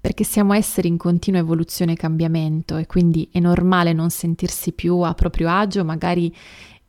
perché 0.00 0.24
siamo 0.24 0.54
esseri 0.54 0.88
in 0.88 0.96
continua 0.96 1.38
evoluzione 1.38 1.92
e 1.92 1.94
cambiamento 1.94 2.76
e 2.78 2.86
quindi 2.86 3.28
è 3.30 3.38
normale 3.38 3.92
non 3.92 4.10
sentirsi 4.10 4.72
più 4.72 4.98
a 4.98 5.14
proprio 5.14 5.48
agio, 5.48 5.84
magari 5.84 6.34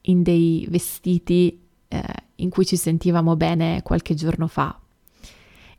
in 0.02 0.24
dei 0.24 0.66
vestiti 0.72 1.62
eh, 1.88 2.04
in 2.38 2.50
cui 2.50 2.66
ci 2.66 2.78
sentivamo 2.78 3.36
bene 3.36 3.84
qualche 3.84 4.16
giorno 4.16 4.48
fa. 4.48 4.76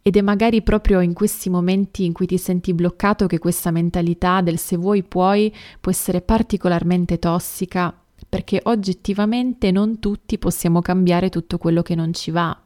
Ed 0.02 0.16
è 0.16 0.20
magari 0.20 0.62
proprio 0.62 1.00
in 1.00 1.14
questi 1.14 1.50
momenti 1.50 2.04
in 2.04 2.12
cui 2.12 2.26
ti 2.26 2.38
senti 2.38 2.74
bloccato 2.74 3.26
che 3.26 3.40
questa 3.40 3.72
mentalità 3.72 4.40
del 4.40 4.56
se 4.56 4.76
vuoi 4.76 5.02
puoi 5.02 5.52
può 5.80 5.90
essere 5.90 6.20
particolarmente 6.20 7.18
tossica 7.18 7.99
perché 8.30 8.60
oggettivamente 8.62 9.72
non 9.72 9.98
tutti 9.98 10.38
possiamo 10.38 10.80
cambiare 10.80 11.28
tutto 11.28 11.58
quello 11.58 11.82
che 11.82 11.96
non 11.96 12.14
ci 12.14 12.30
va. 12.30 12.58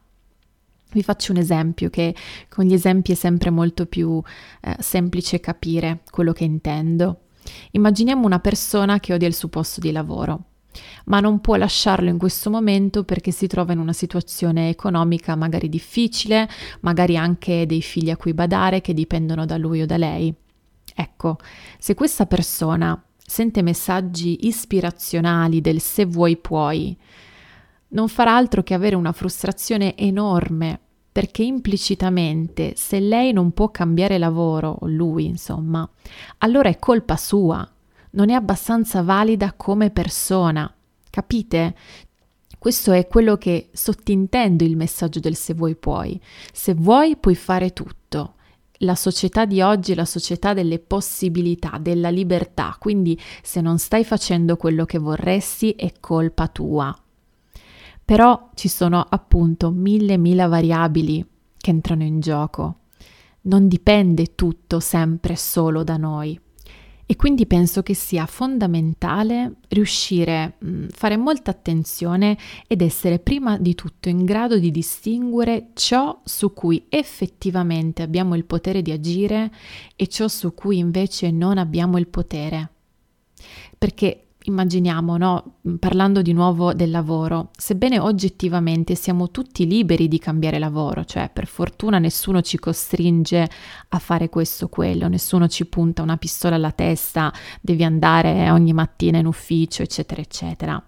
Vi 0.93 1.03
faccio 1.03 1.33
un 1.33 1.39
esempio 1.39 1.91
che 1.91 2.15
con 2.49 2.67
gli 2.67 2.75
esempi 2.75 3.13
è 3.13 3.15
sempre 3.17 3.51
molto 3.51 3.87
più 3.87 4.23
eh, 4.61 4.77
semplice 4.79 5.41
capire 5.41 6.03
quello 6.11 6.33
che 6.33 6.45
intendo. 6.45 7.23
Immaginiamo 7.73 8.27
una 8.27 8.39
persona 8.39 9.01
che 9.01 9.15
odia 9.15 9.27
il 9.27 9.35
suo 9.35 9.49
posto 9.49 9.81
di 9.81 9.91
lavoro 9.91 10.45
ma 11.05 11.21
non 11.21 11.41
può 11.41 11.55
lasciarlo 11.55 12.09
in 12.09 12.19
questo 12.19 12.51
momento 12.51 13.05
perché 13.05 13.31
si 13.31 13.47
trova 13.47 13.73
in 13.73 13.79
una 13.79 13.93
situazione 13.93 14.69
economica 14.69 15.37
magari 15.37 15.69
difficile, 15.69 16.49
magari 16.81 17.17
anche 17.17 17.65
dei 17.67 17.81
figli 17.81 18.11
a 18.11 18.17
cui 18.17 18.35
badare 18.35 18.81
che 18.81 18.93
dipendono 18.93 19.47
da 19.47 19.57
lui 19.57 19.83
o 19.83 19.87
da 19.87 19.97
lei. 19.97 20.35
Ecco, 20.97 21.39
se 21.79 21.95
questa 21.95 22.27
persona 22.27 23.01
sente 23.27 23.63
messaggi 23.63 24.47
ispirazionali 24.47 25.61
del 25.61 25.81
se 25.81 26.05
vuoi 26.05 26.37
puoi, 26.37 26.97
non 27.89 28.09
farà 28.09 28.37
altro 28.37 28.63
che 28.63 28.75
avere 28.75 28.97
una 28.97 29.13
frustrazione 29.13 29.97
enorme 29.97 30.81
perché 31.15 31.45
implicitamente 31.45 32.75
se 32.75 32.99
lei 32.99 33.33
non 33.33 33.53
può 33.53 33.71
cambiare 33.71 34.19
lavoro, 34.19 34.79
lui 34.83 35.27
insomma, 35.27 35.89
allora 36.39 36.69
è 36.69 36.79
colpa 36.81 37.17
sua, 37.17 37.69
non 38.11 38.31
è 38.31 38.33
abbastanza 38.33 39.03
valida 39.03 39.53
come 39.57 39.91
persona. 39.91 40.73
Capite? 41.11 41.75
Questo 42.59 42.91
è 42.91 43.07
quello 43.07 43.37
che 43.37 43.69
sottintendo 43.73 44.65
il 44.65 44.77
messaggio 44.77 45.21
del 45.21 45.37
se 45.37 45.55
vuoi 45.55 45.77
puoi. 45.77 46.21
Se 46.53 46.75
vuoi 46.75 47.17
puoi 47.17 47.37
fare 47.37 47.73
tutto. 47.73 48.04
La 48.79 48.97
società 48.97 49.45
di 49.45 49.61
oggi 49.61 49.93
è 49.93 49.95
la 49.95 50.05
società 50.05 50.53
delle 50.53 50.81
possibilità, 50.81 51.79
della 51.81 52.11
libertà, 52.11 52.77
quindi 52.79 53.19
se 53.43 53.61
non 53.61 53.79
stai 53.79 54.05
facendo 54.05 54.57
quello 54.57 54.85
che 54.85 54.99
vorresti 54.99 55.73
è 55.73 55.93
colpa 56.01 56.49
tua. 56.49 56.97
Però 58.05 58.51
ci 58.55 58.69
sono 58.69 59.07
appunto 59.09 59.71
mille 59.71 60.19
mila 60.19 60.49
variabili 60.49 61.25
che 61.57 61.71
entrano 61.71 62.03
in 62.03 62.21
gioco. 62.21 62.81
Non 63.43 63.69
dipende 63.69 64.35
tutto 64.35 64.81
sempre 64.81 65.37
solo 65.37 65.85
da 65.85 65.97
noi. 65.97 66.39
E 67.07 67.17
quindi 67.17 67.47
penso 67.47 67.83
che 67.83 67.93
sia 67.93 68.25
fondamentale 68.25 69.57
riuscire 69.69 70.39
a 70.39 70.53
mm, 70.65 70.87
fare 70.89 71.19
molta 71.19 71.51
attenzione 71.51 72.39
ed 72.67 72.81
essere 72.81 73.19
prima 73.19 73.59
di 73.59 73.75
tutto 73.75 74.09
in 74.09 74.25
grado 74.25 74.59
di 74.59 74.71
distinguere 74.71 75.69
ciò 75.75 76.19
su 76.25 76.55
cui 76.55 76.87
effettivamente 76.89 78.03
abbiamo 78.03 78.35
il 78.35 78.47
potere 78.47 78.81
di 78.81 78.91
agire 78.91 79.53
e 79.97 80.07
ciò 80.07 80.29
su 80.29 80.55
cui 80.55 80.79
invece 80.79 81.31
non 81.31 81.59
abbiamo 81.59 81.99
il 81.99 82.07
potere. 82.07 82.71
Perché 83.77 84.24
Immaginiamo, 84.47 85.17
no? 85.17 85.55
parlando 85.79 86.21
di 86.21 86.35
nuovo 86.35 86.75
del 86.75 86.91
lavoro, 86.91 87.49
sebbene 87.57 87.99
oggettivamente 87.99 88.95
siamo 88.95 89.31
tutti 89.31 89.67
liberi 89.67 90.07
di 90.07 90.19
cambiare 90.19 90.59
lavoro, 90.59 91.07
cioè 91.07 91.31
per 91.33 91.47
fortuna 91.47 91.99
nessuno 91.99 92.43
ci 92.43 92.59
costringe 92.59 93.49
a 93.89 93.99
fare 93.99 94.29
questo 94.29 94.67
o 94.67 94.69
quello, 94.69 95.09
nessuno 95.09 95.49
ci 95.49 95.65
punta 95.65 96.03
una 96.03 96.19
pistola 96.19 96.57
alla 96.57 96.73
testa, 96.73 97.33
devi 97.59 97.85
andare 97.85 98.51
ogni 98.51 98.75
mattina 98.75 99.17
in 99.17 99.25
ufficio, 99.25 99.81
eccetera, 99.81 100.21
eccetera. 100.21 100.85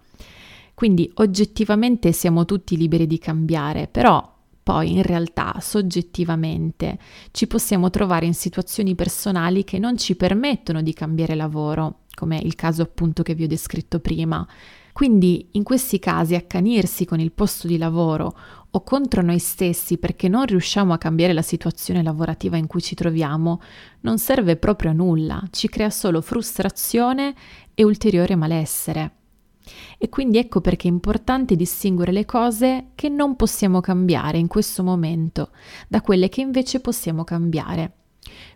Quindi 0.75 1.09
oggettivamente 1.15 2.11
siamo 2.11 2.45
tutti 2.45 2.77
liberi 2.77 3.07
di 3.07 3.17
cambiare, 3.17 3.87
però 3.87 4.35
poi 4.61 4.91
in 4.91 5.01
realtà 5.01 5.55
soggettivamente 5.61 6.99
ci 7.31 7.47
possiamo 7.47 7.89
trovare 7.89 8.27
in 8.27 8.35
situazioni 8.35 8.93
personali 8.93 9.63
che 9.63 9.79
non 9.79 9.97
ci 9.97 10.15
permettono 10.15 10.83
di 10.83 10.93
cambiare 10.93 11.33
lavoro 11.33 12.01
come 12.17 12.39
il 12.41 12.55
caso 12.55 12.81
appunto 12.81 13.21
che 13.21 13.35
vi 13.35 13.43
ho 13.43 13.47
descritto 13.47 13.99
prima. 13.99 14.43
Quindi 14.91 15.49
in 15.51 15.61
questi 15.61 15.99
casi 15.99 16.33
accanirsi 16.33 17.05
con 17.05 17.19
il 17.19 17.31
posto 17.31 17.67
di 17.67 17.77
lavoro 17.77 18.35
o 18.71 18.81
contro 18.81 19.21
noi 19.21 19.37
stessi 19.37 19.99
perché 19.99 20.27
non 20.27 20.47
riusciamo 20.47 20.91
a 20.91 20.97
cambiare 20.97 21.33
la 21.33 21.43
situazione 21.43 22.01
lavorativa 22.01 22.57
in 22.57 22.65
cui 22.65 22.81
ci 22.81 22.95
troviamo 22.95 23.61
non 24.01 24.17
serve 24.17 24.55
proprio 24.55 24.89
a 24.89 24.93
nulla, 24.93 25.43
ci 25.51 25.69
crea 25.69 25.91
solo 25.91 26.21
frustrazione 26.21 27.35
e 27.75 27.83
ulteriore 27.83 28.35
malessere. 28.35 29.11
E 29.99 30.09
quindi 30.09 30.39
ecco 30.39 30.61
perché 30.61 30.87
è 30.87 30.91
importante 30.91 31.55
distinguere 31.55 32.11
le 32.11 32.25
cose 32.25 32.87
che 32.95 33.09
non 33.09 33.35
possiamo 33.35 33.81
cambiare 33.81 34.39
in 34.39 34.47
questo 34.47 34.81
momento 34.81 35.51
da 35.87 36.01
quelle 36.01 36.27
che 36.27 36.41
invece 36.41 36.79
possiamo 36.79 37.23
cambiare. 37.23 38.06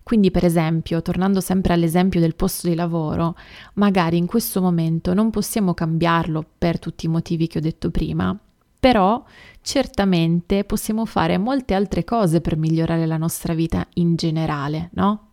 Quindi, 0.04 0.32
per 0.32 0.46
esempio, 0.46 1.02
tornando 1.02 1.42
sempre 1.42 1.74
all'esempio 1.74 2.20
del 2.20 2.36
posto 2.36 2.68
di 2.68 2.76
lavoro, 2.76 3.36
magari 3.76 4.18
in 4.18 4.26
questo 4.26 4.62
momento 4.62 5.14
non 5.14 5.30
possiamo 5.30 5.74
cambiarlo 5.74 6.46
per 6.58 6.80
tutti 6.80 7.06
i 7.06 7.10
motivi 7.10 7.48
che 7.48 7.60
ho 7.60 7.62
detto 7.62 7.92
prima, 7.92 8.38
però 8.80 9.24
certamente 9.62 10.64
possiamo 10.64 11.06
fare 11.06 11.38
molte 11.38 11.74
altre 11.74 12.04
cose 12.04 12.42
per 12.42 12.58
migliorare 12.58 13.06
la 13.06 13.18
nostra 13.18 13.54
vita 13.54 13.86
in 13.96 14.16
generale, 14.16 14.90
no? 14.94 15.31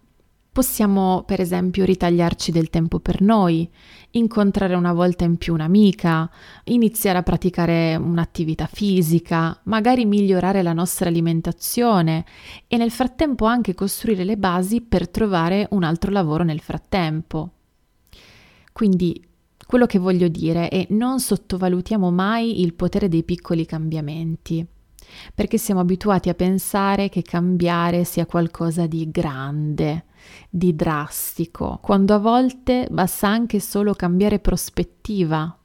Possiamo, 0.58 1.22
per 1.24 1.40
esempio, 1.40 1.84
ritagliarci 1.84 2.50
del 2.50 2.68
tempo 2.68 2.98
per 2.98 3.20
noi, 3.20 3.70
incontrare 4.10 4.74
una 4.74 4.92
volta 4.92 5.22
in 5.22 5.36
più 5.36 5.52
un'amica, 5.52 6.28
iniziare 6.64 7.16
a 7.16 7.22
praticare 7.22 7.94
un'attività 7.94 8.66
fisica, 8.66 9.56
magari 9.66 10.04
migliorare 10.04 10.64
la 10.64 10.72
nostra 10.72 11.10
alimentazione 11.10 12.24
e 12.66 12.76
nel 12.76 12.90
frattempo 12.90 13.44
anche 13.44 13.74
costruire 13.74 14.24
le 14.24 14.36
basi 14.36 14.80
per 14.80 15.08
trovare 15.08 15.68
un 15.70 15.84
altro 15.84 16.10
lavoro 16.10 16.42
nel 16.42 16.58
frattempo. 16.58 17.52
Quindi 18.72 19.24
quello 19.64 19.86
che 19.86 20.00
voglio 20.00 20.26
dire 20.26 20.70
è 20.70 20.88
non 20.90 21.20
sottovalutiamo 21.20 22.10
mai 22.10 22.62
il 22.62 22.74
potere 22.74 23.08
dei 23.08 23.22
piccoli 23.22 23.64
cambiamenti 23.64 24.66
perché 25.34 25.56
siamo 25.56 25.80
abituati 25.80 26.28
a 26.28 26.34
pensare 26.34 27.08
che 27.08 27.22
cambiare 27.22 28.04
sia 28.04 28.26
qualcosa 28.26 28.86
di 28.86 29.08
grande, 29.10 30.04
di 30.48 30.74
drastico, 30.74 31.78
quando 31.82 32.14
a 32.14 32.18
volte 32.18 32.86
basta 32.90 33.28
anche 33.28 33.60
solo 33.60 33.94
cambiare 33.94 34.38
prospettiva 34.38 35.56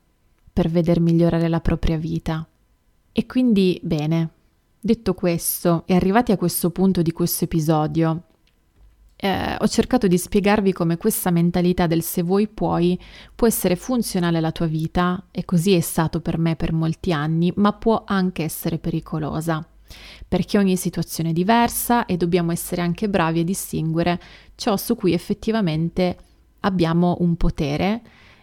per 0.51 0.69
veder 0.69 1.00
migliorare 1.00 1.48
la 1.48 1.60
propria 1.62 1.98
vita. 1.98 2.48
E 3.12 3.25
quindi, 3.25 3.79
bene, 3.83 4.29
detto 4.79 5.13
questo 5.13 5.83
e 5.86 5.95
arrivati 5.95 6.31
a 6.31 6.38
questo 6.38 6.69
punto 6.69 7.01
di 7.01 7.12
questo 7.12 7.45
episodio, 7.45 8.24
eh, 9.15 9.55
ho 9.57 9.67
cercato 9.67 10.07
di 10.07 10.17
spiegarvi 10.17 10.74
come 10.74 10.98
questa 10.98 11.31
mentalità 11.31 11.88
del 11.88 12.01
se 12.01 12.22
vuoi 12.24 12.48
puoi 12.48 13.00
può 13.33 13.48
essere 13.48 13.75
funzionale 13.75 14.38
alla 14.39 14.51
tua 14.51 14.67
vita, 14.67 15.27
e 15.31 15.45
così 15.45 15.74
è 15.74 15.79
stato 15.79 16.19
per 16.19 16.38
me 16.38 16.55
per 16.55 16.74
molti 16.74 17.13
anni, 17.13 17.51
ma 17.55 17.74
può 17.74 18.03
anche 18.05 18.43
essere 18.43 18.79
pericolosa 18.79 19.65
perché 20.27 20.57
ogni 20.57 20.77
situazione 20.77 21.29
è 21.29 21.33
diversa 21.33 22.05
e 22.05 22.17
dobbiamo 22.17 22.51
essere 22.51 22.81
anche 22.81 23.09
bravi 23.09 23.41
a 23.41 23.43
distinguere 23.43 24.19
ciò 24.55 24.77
su 24.77 24.95
cui 24.95 25.13
effettivamente 25.13 26.17
abbiamo 26.62 27.17
un 27.19 27.35
potere 27.35 28.01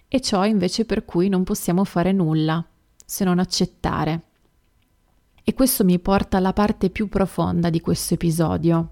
e 0.09 0.21
ciò 0.21 0.45
invece 0.45 0.85
per 0.85 1.05
cui 1.05 1.29
non 1.29 1.45
possiamo 1.45 1.85
fare 1.85 2.13
nulla 2.13 2.65
se 3.05 3.25
non 3.25 3.39
accettare. 3.39 4.23
E 5.43 5.55
questo 5.55 5.85
mi 5.85 5.99
porta 5.99 6.37
alla 6.37 6.53
parte 6.53 6.91
più 6.91 7.09
profonda 7.09 7.71
di 7.71 7.81
questo 7.81 8.15
episodio, 8.15 8.91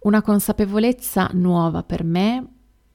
una 0.00 0.22
consapevolezza 0.22 1.30
nuova 1.32 1.82
per 1.82 2.04
me 2.04 2.46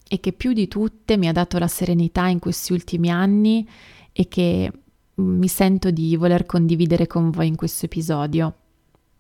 e 0.08 0.20
che 0.20 0.32
più 0.34 0.54
di 0.54 0.68
tutte 0.68 1.18
mi 1.18 1.28
ha 1.28 1.32
dato 1.32 1.58
la 1.58 1.68
serenità 1.68 2.28
in 2.28 2.40
questi 2.40 2.74
ultimi 2.74 3.10
anni 3.10 3.68
e 4.12 4.28
che 4.28 4.72
mi 5.16 5.48
sento 5.48 5.92
di 5.92 6.16
voler 6.16 6.46
condividere 6.46 7.08
con 7.08 7.30
voi 7.32 7.48
in 7.48 7.56
questo 7.56 7.86
episodio. 7.86 8.56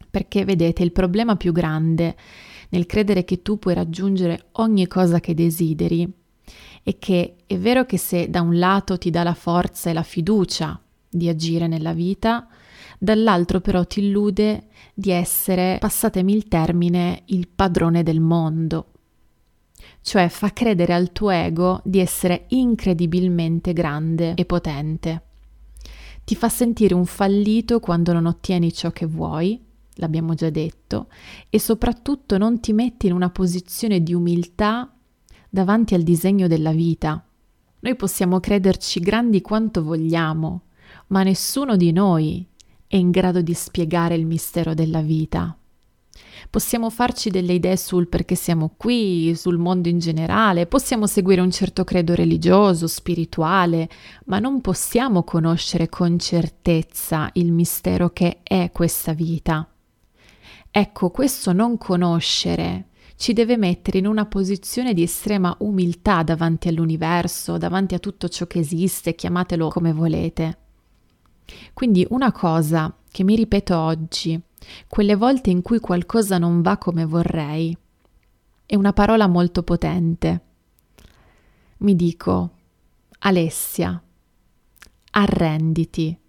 Perché 0.09 0.45
vedete, 0.45 0.83
il 0.83 0.91
problema 0.91 1.35
più 1.35 1.51
grande 1.51 2.15
nel 2.69 2.85
credere 2.85 3.23
che 3.23 3.41
tu 3.41 3.59
puoi 3.59 3.73
raggiungere 3.73 4.47
ogni 4.53 4.87
cosa 4.87 5.19
che 5.19 5.33
desideri 5.33 6.11
è 6.83 6.97
che 6.97 7.35
è 7.45 7.57
vero 7.57 7.85
che 7.85 7.97
se 7.97 8.29
da 8.29 8.41
un 8.41 8.57
lato 8.57 8.97
ti 8.97 9.09
dà 9.09 9.23
la 9.23 9.33
forza 9.33 9.89
e 9.89 9.93
la 9.93 10.03
fiducia 10.03 10.79
di 11.09 11.27
agire 11.27 11.67
nella 11.67 11.93
vita, 11.93 12.47
dall'altro 12.97 13.59
però 13.59 13.83
ti 13.83 13.99
illude 13.99 14.67
di 14.93 15.11
essere, 15.11 15.77
passatemi 15.79 16.33
il 16.33 16.47
termine, 16.47 17.23
il 17.25 17.49
padrone 17.53 18.03
del 18.03 18.21
mondo. 18.21 18.91
Cioè 20.01 20.29
fa 20.29 20.53
credere 20.53 20.93
al 20.93 21.11
tuo 21.11 21.29
ego 21.29 21.81
di 21.83 21.99
essere 21.99 22.45
incredibilmente 22.49 23.73
grande 23.73 24.33
e 24.35 24.45
potente. 24.45 25.23
Ti 26.23 26.35
fa 26.35 26.47
sentire 26.47 26.93
un 26.93 27.05
fallito 27.05 27.81
quando 27.81 28.13
non 28.13 28.25
ottieni 28.25 28.71
ciò 28.71 28.91
che 28.91 29.05
vuoi, 29.05 29.61
l'abbiamo 29.97 30.33
già 30.33 30.49
detto, 30.49 31.07
e 31.49 31.59
soprattutto 31.59 32.37
non 32.37 32.59
ti 32.59 32.73
metti 32.73 33.07
in 33.07 33.13
una 33.13 33.29
posizione 33.29 34.01
di 34.01 34.13
umiltà 34.13 34.91
davanti 35.49 35.93
al 35.93 36.03
disegno 36.03 36.47
della 36.47 36.71
vita. 36.71 37.23
Noi 37.79 37.95
possiamo 37.95 38.39
crederci 38.39 38.99
grandi 38.99 39.41
quanto 39.41 39.83
vogliamo, 39.83 40.63
ma 41.07 41.23
nessuno 41.23 41.75
di 41.75 41.91
noi 41.91 42.45
è 42.87 42.95
in 42.95 43.11
grado 43.11 43.41
di 43.41 43.53
spiegare 43.53 44.15
il 44.15 44.25
mistero 44.25 44.73
della 44.73 45.01
vita. 45.01 45.57
Possiamo 46.49 46.89
farci 46.89 47.29
delle 47.29 47.53
idee 47.53 47.77
sul 47.77 48.07
perché 48.07 48.35
siamo 48.35 48.73
qui, 48.77 49.35
sul 49.35 49.57
mondo 49.57 49.89
in 49.89 49.99
generale, 49.99 50.65
possiamo 50.65 51.05
seguire 51.05 51.41
un 51.41 51.51
certo 51.51 51.83
credo 51.83 52.15
religioso, 52.15 52.87
spirituale, 52.87 53.89
ma 54.25 54.39
non 54.39 54.61
possiamo 54.61 55.23
conoscere 55.23 55.89
con 55.89 56.17
certezza 56.17 57.29
il 57.33 57.51
mistero 57.51 58.09
che 58.09 58.39
è 58.43 58.71
questa 58.71 59.13
vita. 59.13 59.67
Ecco, 60.71 61.09
questo 61.09 61.53
non 61.53 61.77
conoscere 61.77 62.89
ci 63.17 63.33
deve 63.33 63.57
mettere 63.57 63.97
in 63.97 64.05
una 64.05 64.27
posizione 64.27 64.93
di 64.93 65.01
estrema 65.01 65.55
umiltà 65.59 66.21
davanti 66.21 66.67
all'universo, 66.67 67.57
davanti 67.57 67.95
a 67.95 67.99
tutto 67.99 68.29
ciò 68.29 68.45
che 68.45 68.59
esiste, 68.59 69.15
chiamatelo 69.15 69.69
come 69.69 69.91
volete. 69.91 70.57
Quindi 71.73 72.05
una 72.11 72.31
cosa 72.31 72.95
che 73.09 73.23
mi 73.23 73.35
ripeto 73.35 73.75
oggi, 73.75 74.39
quelle 74.87 75.15
volte 75.15 75.49
in 75.49 75.63
cui 75.63 75.79
qualcosa 75.79 76.37
non 76.37 76.61
va 76.61 76.77
come 76.77 77.05
vorrei, 77.05 77.75
è 78.67 78.75
una 78.75 78.93
parola 78.93 79.25
molto 79.25 79.63
potente. 79.63 80.41
Mi 81.77 81.95
dico, 81.95 82.51
Alessia, 83.19 83.99
arrenditi. 85.11 86.19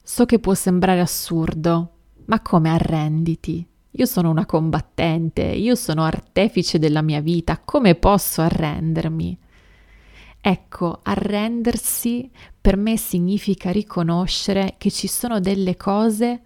So 0.00 0.26
che 0.26 0.38
può 0.38 0.54
sembrare 0.54 1.00
assurdo, 1.00 1.94
ma 2.30 2.40
come 2.42 2.70
arrenditi? 2.70 3.66
Io 3.94 4.06
sono 4.06 4.30
una 4.30 4.46
combattente, 4.46 5.42
io 5.42 5.74
sono 5.74 6.04
artefice 6.04 6.78
della 6.78 7.02
mia 7.02 7.20
vita, 7.20 7.58
come 7.58 7.96
posso 7.96 8.40
arrendermi? 8.40 9.36
Ecco, 10.40 11.00
arrendersi 11.02 12.30
per 12.60 12.76
me 12.76 12.96
significa 12.96 13.72
riconoscere 13.72 14.76
che 14.78 14.92
ci 14.92 15.08
sono 15.08 15.40
delle 15.40 15.76
cose 15.76 16.42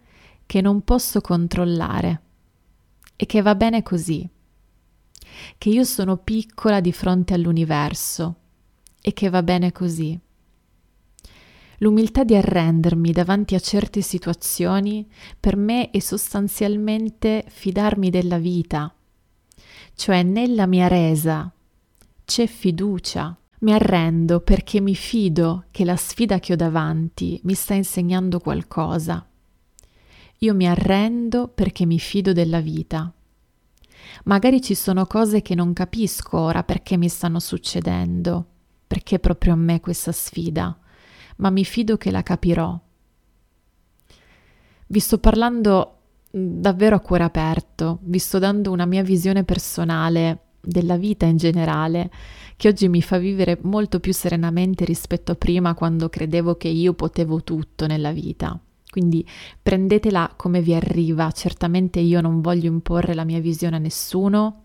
che 0.47 0.63
non 0.63 0.85
posso 0.85 1.21
controllare 1.21 2.23
e 3.15 3.27
che 3.27 3.43
va 3.43 3.55
bene 3.55 3.83
così, 3.83 4.27
che 5.59 5.69
io 5.69 5.85
sono 5.85 6.17
piccola 6.17 6.81
di 6.81 6.93
fronte 6.93 7.35
all'universo 7.35 8.37
e 9.03 9.13
che 9.13 9.29
va 9.29 9.43
bene 9.43 9.71
così. 9.71 10.19
L'umiltà 11.79 12.25
di 12.25 12.35
arrendermi 12.35 13.13
davanti 13.13 13.55
a 13.55 13.61
certe 13.61 14.01
situazioni 14.01 15.09
per 15.39 15.57
me 15.57 15.91
è 15.91 15.99
sostanzialmente 15.99 17.45
fidarmi 17.49 18.11
della 18.11 18.39
vita, 18.39 18.95
cioè 19.95 20.23
nella 20.23 20.67
mia 20.67 20.89
resa 20.89 21.51
c'è 22.25 22.47
fiducia 22.47 23.37
mi 23.65 23.73
arrendo 23.73 24.41
perché 24.41 24.81
mi 24.81 24.95
fido 24.95 25.65
che 25.71 25.87
la 25.87 25.97
sfida 25.97 26.39
che 26.39 26.53
ho 26.53 26.57
davanti 26.57 27.41
mi 27.45 27.55
sta 27.55 27.73
insegnando 27.73 28.39
qualcosa. 28.39 29.27
Io 30.39 30.55
mi 30.55 30.69
arrendo 30.69 31.49
perché 31.49 31.87
mi 31.87 31.99
fido 31.99 32.35
della 32.35 32.61
vita. 32.61 33.11
Magari 34.25 34.61
ci 34.61 34.75
sono 34.75 35.07
cose 35.07 35.41
che 35.41 35.55
non 35.55 35.73
capisco 35.73 36.39
ora 36.39 36.63
perché 36.63 36.99
mi 36.99 37.09
stanno 37.09 37.41
succedendo, 37.41 38.45
perché 38.87 39.19
proprio 39.19 39.55
a 39.55 39.57
me 39.57 39.81
questa 39.81 40.13
sfida, 40.13 40.79
ma 41.37 41.51
mi 41.51 41.65
fido 41.65 41.97
che 41.97 42.11
la 42.11 42.23
capirò. 42.23 42.79
Vi 44.87 45.01
sto 45.01 45.19
parlando 45.19 45.99
mm, 46.37 46.61
davvero 46.61 46.97
a 46.97 47.01
cuore 47.01 47.25
aperto, 47.25 47.99
vi 48.03 48.19
sto 48.19 48.39
dando 48.39 48.71
una 48.71 48.87
mia 48.87 49.03
visione 49.03 49.45
personale 49.45 50.41
della 50.61 50.97
vita 50.97 51.27
in 51.27 51.37
generale 51.37 52.11
che 52.57 52.69
oggi 52.69 52.89
mi 52.89 53.03
fa 53.03 53.19
vivere 53.19 53.59
molto 53.63 54.01
più 54.01 54.13
serenamente 54.13 54.85
rispetto 54.85 55.33
a 55.33 55.35
prima 55.35 55.75
quando 55.75 56.09
credevo 56.09 56.57
che 56.57 56.69
io 56.69 56.95
potevo 56.95 57.43
tutto 57.43 57.87
nella 57.87 58.13
vita. 58.13 58.59
Quindi 58.89 59.27
prendetela 59.61 60.35
come 60.37 60.61
vi 60.61 60.73
arriva, 60.73 61.31
certamente 61.33 61.99
io 61.99 62.21
non 62.21 62.41
voglio 62.41 62.71
imporre 62.71 63.15
la 63.15 63.25
mia 63.25 63.41
visione 63.41 63.77
a 63.77 63.81
nessuno, 63.81 64.63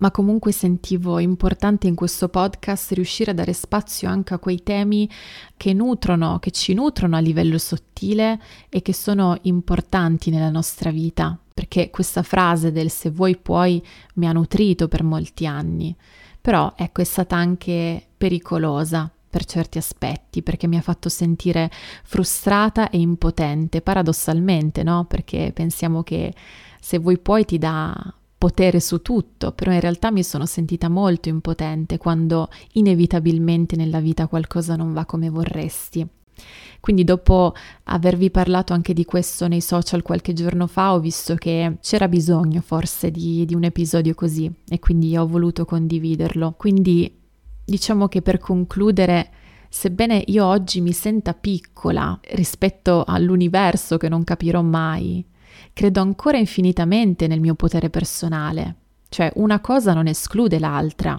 ma 0.00 0.10
comunque 0.10 0.52
sentivo 0.52 1.18
importante 1.18 1.86
in 1.86 1.94
questo 1.94 2.28
podcast 2.28 2.92
riuscire 2.92 3.30
a 3.30 3.34
dare 3.34 3.54
spazio 3.54 4.08
anche 4.08 4.34
a 4.34 4.38
quei 4.38 4.62
temi 4.62 5.08
che 5.56 5.72
nutrono, 5.72 6.38
che 6.38 6.50
ci 6.50 6.74
nutrono 6.74 7.16
a 7.16 7.20
livello 7.20 7.56
sottile 7.56 8.38
e 8.68 8.82
che 8.82 8.92
sono 8.92 9.38
importanti 9.42 10.28
nella 10.28 10.50
nostra 10.50 10.90
vita, 10.90 11.38
perché 11.52 11.88
questa 11.90 12.22
frase 12.22 12.72
del 12.72 12.90
se 12.90 13.10
vuoi 13.10 13.36
puoi 13.36 13.82
mi 14.14 14.26
ha 14.26 14.32
nutrito 14.32 14.88
per 14.88 15.02
molti 15.02 15.46
anni 15.46 15.96
però 16.40 16.72
ecco 16.76 17.02
è 17.02 17.04
stata 17.04 17.36
anche 17.36 18.02
pericolosa 18.16 19.10
per 19.28 19.44
certi 19.44 19.78
aspetti 19.78 20.42
perché 20.42 20.66
mi 20.66 20.76
ha 20.76 20.80
fatto 20.80 21.08
sentire 21.08 21.70
frustrata 22.02 22.90
e 22.90 22.98
impotente, 22.98 23.80
paradossalmente, 23.80 24.82
no? 24.82 25.04
Perché 25.04 25.52
pensiamo 25.54 26.02
che 26.02 26.34
se 26.80 26.98
vuoi 26.98 27.18
puoi 27.18 27.44
ti 27.44 27.58
dà 27.58 28.14
potere 28.40 28.80
su 28.80 29.02
tutto, 29.02 29.52
però 29.52 29.70
in 29.70 29.80
realtà 29.80 30.10
mi 30.10 30.22
sono 30.22 30.46
sentita 30.46 30.88
molto 30.88 31.28
impotente 31.28 31.98
quando 31.98 32.48
inevitabilmente 32.72 33.76
nella 33.76 34.00
vita 34.00 34.28
qualcosa 34.28 34.76
non 34.76 34.94
va 34.94 35.04
come 35.04 35.28
vorresti. 35.28 36.08
Quindi 36.80 37.04
dopo 37.04 37.52
avervi 37.84 38.30
parlato 38.30 38.72
anche 38.72 38.94
di 38.94 39.04
questo 39.04 39.46
nei 39.46 39.60
social 39.60 40.00
qualche 40.00 40.32
giorno 40.32 40.66
fa, 40.66 40.94
ho 40.94 41.00
visto 41.00 41.34
che 41.34 41.76
c'era 41.82 42.08
bisogno 42.08 42.62
forse 42.62 43.10
di, 43.10 43.44
di 43.44 43.54
un 43.54 43.64
episodio 43.64 44.14
così 44.14 44.50
e 44.66 44.78
quindi 44.78 45.14
ho 45.18 45.26
voluto 45.26 45.66
condividerlo. 45.66 46.54
Quindi 46.56 47.14
diciamo 47.62 48.08
che 48.08 48.22
per 48.22 48.38
concludere, 48.38 49.32
sebbene 49.68 50.24
io 50.28 50.46
oggi 50.46 50.80
mi 50.80 50.92
senta 50.92 51.34
piccola 51.34 52.18
rispetto 52.30 53.04
all'universo 53.06 53.98
che 53.98 54.08
non 54.08 54.24
capirò 54.24 54.62
mai, 54.62 55.22
credo 55.72 56.00
ancora 56.00 56.38
infinitamente 56.38 57.26
nel 57.26 57.40
mio 57.40 57.54
potere 57.54 57.90
personale. 57.90 58.76
Cioè 59.08 59.32
una 59.36 59.60
cosa 59.60 59.92
non 59.92 60.06
esclude 60.06 60.58
l'altra. 60.58 61.16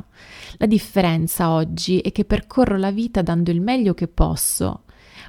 La 0.58 0.66
differenza 0.66 1.52
oggi 1.52 2.00
è 2.00 2.12
che 2.12 2.26
percorro 2.26 2.78
la 2.78 2.92
vita 2.92 3.22
dando 3.22 3.52
il 3.52 3.62
meglio 3.62 3.94
che 3.94 4.08
posso 4.08 4.84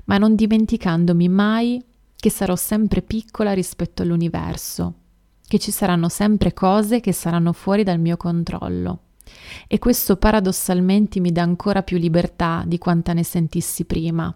ma 0.05 0.19
non 0.19 0.35
dimenticandomi 0.35 1.29
mai 1.29 1.83
che 2.17 2.31
sarò 2.31 2.57
sempre 2.57 3.03
piccola 3.03 3.53
rispetto 3.53 4.03
all'universo, 4.03 4.95
che 5.47 5.59
ci 5.59 5.71
saranno 5.71 6.09
sempre 6.09 6.53
cose 6.53 7.01
che 7.01 7.13
saranno 7.13 7.53
fuori 7.53 7.83
dal 7.83 7.99
mio 7.99 8.17
controllo. 8.17 9.01
E 9.67 9.79
questo 9.79 10.17
paradossalmente 10.17 11.21
mi 11.21 11.33
dà 11.33 11.43
ancora 11.43 11.83
più 11.83 11.99
libertà 11.99 12.65
di 12.67 12.79
quanta 12.79 13.13
ne 13.13 13.25
sentissi 13.25 13.85
prima. 13.85 14.35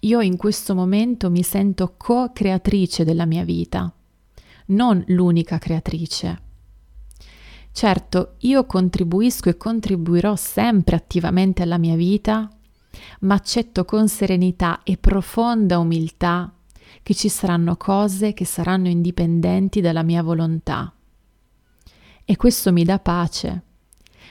Io 0.00 0.20
in 0.20 0.36
questo 0.36 0.74
momento 0.74 1.30
mi 1.30 1.42
sento 1.42 1.94
co-creatrice 1.96 3.04
della 3.04 3.26
mia 3.26 3.44
vita, 3.44 3.92
non 4.66 5.02
l'unica 5.08 5.58
creatrice. 5.58 6.42
Certo, 7.72 8.34
io 8.38 8.64
contribuisco 8.66 9.48
e 9.48 9.56
contribuirò 9.56 10.34
sempre 10.36 10.96
attivamente 10.96 11.62
alla 11.62 11.78
mia 11.78 11.96
vita 11.96 12.48
ma 13.20 13.34
accetto 13.34 13.84
con 13.84 14.08
serenità 14.08 14.82
e 14.82 14.96
profonda 14.96 15.78
umiltà 15.78 16.52
che 17.02 17.14
ci 17.14 17.28
saranno 17.28 17.76
cose 17.76 18.32
che 18.32 18.44
saranno 18.44 18.88
indipendenti 18.88 19.80
dalla 19.80 20.02
mia 20.02 20.22
volontà. 20.22 20.92
E 22.24 22.36
questo 22.36 22.72
mi 22.72 22.84
dà 22.84 22.98
pace, 22.98 23.62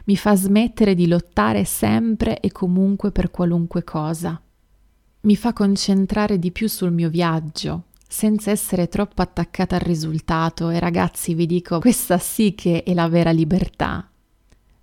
mi 0.06 0.16
fa 0.16 0.36
smettere 0.36 0.96
di 0.96 1.08
lottare 1.08 1.64
sempre 1.66 2.40
e 2.40 2.52
comunque 2.52 3.12
per 3.12 3.32
qualunque 3.32 3.84
cosa. 3.84 4.42
Mi 5.22 5.36
fa 5.36 5.52
concentrare 5.52 6.40
di 6.40 6.50
più 6.52 6.70
sul 6.70 6.94
mio 6.94 7.10
viaggio, 7.10 7.88
senza 8.08 8.52
essere 8.52 8.88
troppo 8.88 9.22
attaccata 9.22 9.76
al 9.76 9.82
risultato 9.82 10.70
e 10.70 10.80
ragazzi 10.80 11.34
vi 11.34 11.46
dico, 11.46 11.80
questa 11.80 12.18
sì 12.18 12.56
che 12.56 12.84
è 12.84 12.94
la 12.94 13.10
vera 13.10 13.32
libertà. 13.32 14.10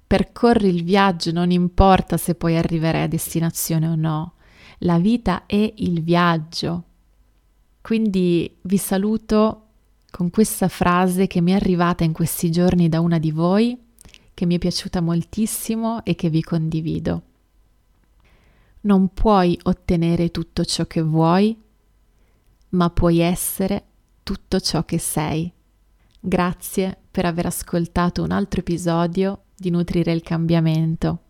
Percorri 0.07 0.69
il 0.69 0.85
viaggio, 0.85 1.33
non 1.33 1.51
importa 1.51 2.19
se 2.19 2.35
poi 2.35 2.55
arriverai 2.55 3.05
a 3.05 3.09
destinazione 3.09 3.89
o 3.89 3.95
no. 3.95 4.35
La 4.81 4.99
vita 4.99 5.47
è 5.47 5.73
il 5.77 6.03
viaggio. 6.03 6.85
Quindi 7.81 8.59
vi 8.61 8.77
saluto 8.77 9.63
con 10.11 10.29
questa 10.29 10.69
frase 10.69 11.27
che 11.27 11.41
mi 11.41 11.53
è 11.53 11.55
arrivata 11.55 12.05
in 12.05 12.13
questi 12.13 12.51
giorni 12.51 12.91
da 12.91 13.01
una 13.01 13.19
di 13.19 13.31
voi, 13.31 13.75
che 14.35 14.45
mi 14.45 14.57
è 14.57 14.59
piaciuta 14.59 15.01
moltissimo 15.01 16.05
e 16.05 16.15
che 16.15 16.29
vi 16.29 16.43
condivido. 16.43 17.23
Non 18.87 19.13
puoi 19.13 19.59
ottenere 19.65 20.31
tutto 20.31 20.65
ciò 20.65 20.85
che 20.85 21.03
vuoi, 21.03 21.61
ma 22.69 22.89
puoi 22.91 23.19
essere 23.19 23.85
tutto 24.23 24.61
ciò 24.61 24.85
che 24.85 24.99
sei. 24.99 25.53
Grazie 26.21 26.97
per 27.11 27.25
aver 27.25 27.47
ascoltato 27.47 28.23
un 28.23 28.31
altro 28.31 28.61
episodio 28.61 29.47
di 29.57 29.71
Nutrire 29.71 30.13
il 30.13 30.23
cambiamento. 30.23 31.23